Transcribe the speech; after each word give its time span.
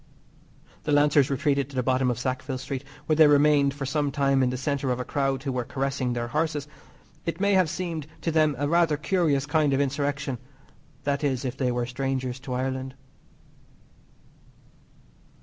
The 0.81 0.91
lancers 0.91 1.29
retreated 1.29 1.69
to 1.69 1.75
the 1.75 1.83
bottom 1.83 2.09
of 2.09 2.17
Sackville 2.17 2.57
Street, 2.57 2.83
where 3.05 3.15
they 3.15 3.27
remained 3.27 3.75
for 3.75 3.85
some 3.85 4.09
time 4.09 4.41
in 4.41 4.49
the 4.49 4.57
centre 4.57 4.89
of 4.89 4.99
a 4.99 5.05
crowd 5.05 5.43
who 5.43 5.51
were 5.51 5.63
carressing 5.63 6.13
their 6.13 6.29
horses. 6.29 6.67
It 7.27 7.39
may 7.39 7.53
have 7.53 7.69
seemed 7.69 8.07
to 8.21 8.31
them 8.31 8.55
a 8.57 8.67
rather 8.67 8.97
curious 8.97 9.45
kind 9.45 9.73
of 9.73 9.79
insurrection 9.79 10.39
that 11.03 11.23
is, 11.23 11.45
if 11.45 11.55
they 11.55 11.71
were 11.71 11.85
strangers 11.85 12.39
to 12.39 12.53
Ireland. 12.53 12.95